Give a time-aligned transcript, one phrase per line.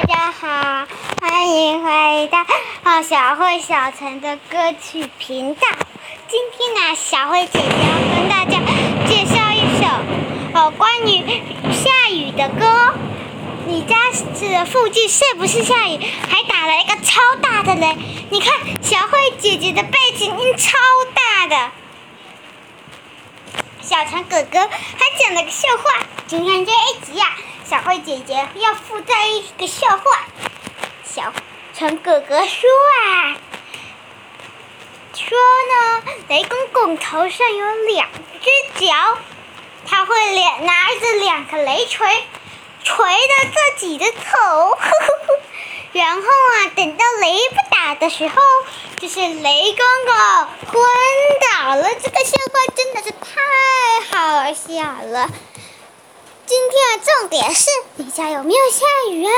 [0.00, 0.86] 大家好，
[1.20, 2.30] 欢迎回
[2.82, 5.68] 到小慧小陈的歌曲频道。
[6.26, 8.60] 今天呢，小慧姐姐要跟大家
[9.06, 11.42] 介绍一首哦关于
[11.74, 12.94] 下雨的歌。
[13.66, 15.98] 你家是附近是不是下雨？
[16.30, 17.94] 还打了一个超大的雷。
[18.30, 20.78] 你看小慧姐姐的背景音超
[21.14, 21.70] 大的。
[23.82, 27.26] 小陈哥哥还讲了个笑话，今天这一集呀。
[27.70, 30.26] 小慧姐姐要附带一个笑话。
[31.04, 31.32] 小
[31.72, 32.68] 陈哥哥说
[33.04, 33.36] 啊，
[35.14, 38.08] 说呢，雷公公头上有两
[38.42, 39.18] 只脚，
[39.86, 42.08] 他会两拿着两个雷锤，
[42.82, 44.76] 锤着自己的头，
[45.92, 48.34] 然后啊，等到雷不打的时候，
[48.98, 50.82] 就是雷公公昏
[51.52, 51.88] 倒了。
[52.02, 55.30] 这个笑话真的是太好笑了。
[56.98, 59.32] 重点是你家有没有下雨啊？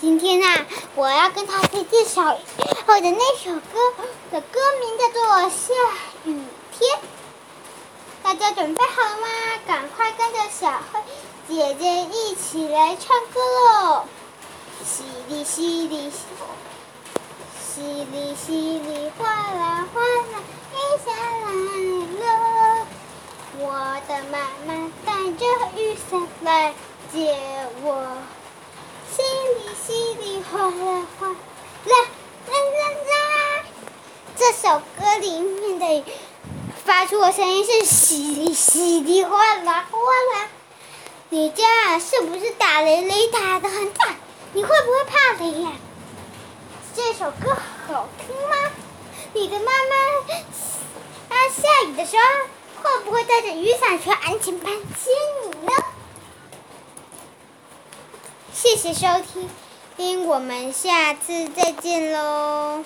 [0.00, 2.38] 今天啊，我要跟他介绍
[2.86, 3.92] 我的那首歌
[4.32, 5.74] 的歌名叫做《下
[6.24, 6.96] 雨天》。
[8.22, 9.28] 大家准备好了吗？
[9.66, 11.00] 赶快跟着小慧
[11.48, 14.04] 姐姐一起来唱歌喽！
[14.84, 16.10] 淅沥淅沥
[17.76, 18.48] 淅沥淅
[18.80, 20.40] 沥哗啦哗啦，
[20.72, 20.74] 雨
[21.04, 21.46] 下来
[22.24, 22.86] 了。
[23.58, 23.64] 我
[24.08, 24.90] 的妈妈
[25.30, 26.74] 带着雨伞来
[27.12, 27.38] 接
[27.82, 28.04] 我，
[29.14, 31.94] 淅沥淅沥哗啦哗啦
[32.48, 33.64] 啦啦啦。
[34.36, 36.04] 这首歌里面的
[36.84, 39.98] 发出的声音是淅沥淅沥哗啦哗
[40.34, 40.48] 啦。
[41.28, 44.08] 你家是不是打雷雷打的很大？
[44.52, 45.70] 你会不会怕雷呀？
[46.96, 48.56] 这首歌好听吗？
[49.34, 49.94] 你的妈妈
[51.28, 52.22] 她，下雨的时候。
[52.82, 55.10] 会不会带着雨伞去安全班接
[55.44, 55.72] 你呢？
[58.52, 59.06] 谢谢收
[59.96, 62.78] 听，我们下次再见喽。